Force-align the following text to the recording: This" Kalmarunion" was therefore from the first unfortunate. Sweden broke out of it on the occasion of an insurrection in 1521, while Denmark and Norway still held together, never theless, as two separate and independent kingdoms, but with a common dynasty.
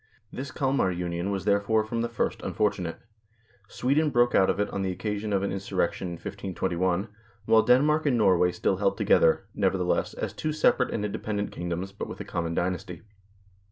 This" 0.33 0.49
Kalmarunion" 0.51 1.29
was 1.31 1.45
therefore 1.45 1.83
from 1.83 2.01
the 2.01 2.09
first 2.09 2.41
unfortunate. 2.41 2.97
Sweden 3.67 4.09
broke 4.09 4.33
out 4.33 4.49
of 4.49 4.59
it 4.59 4.67
on 4.71 4.81
the 4.81 4.89
occasion 4.89 5.31
of 5.31 5.43
an 5.43 5.51
insurrection 5.51 6.07
in 6.07 6.13
1521, 6.13 7.07
while 7.45 7.61
Denmark 7.61 8.07
and 8.07 8.17
Norway 8.17 8.51
still 8.51 8.77
held 8.77 8.97
together, 8.97 9.45
never 9.53 9.77
theless, 9.77 10.15
as 10.17 10.33
two 10.33 10.53
separate 10.53 10.89
and 10.89 11.05
independent 11.05 11.51
kingdoms, 11.51 11.91
but 11.91 12.07
with 12.07 12.19
a 12.19 12.25
common 12.25 12.55
dynasty. 12.55 13.03